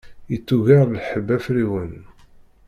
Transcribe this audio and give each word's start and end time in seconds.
Yettugar 0.31 0.85
lḥebb 0.95 1.27
afriwen. 1.37 1.93